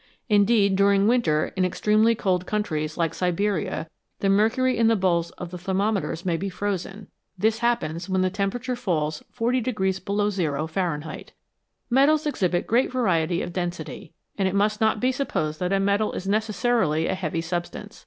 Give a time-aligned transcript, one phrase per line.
[0.29, 3.87] Indeed, during winter in extremely cold countries like Siberia
[4.19, 7.05] the mercury in the bulbs of the thermometers may be frozen;
[7.37, 9.61] this happens when the temperature falls 40
[10.03, 11.33] below zero Fahrenheit.
[11.91, 16.13] Metals exhibit great variety of density, and it must not be supposed that a metal
[16.13, 17.99] is necessarily a heavy sub stance.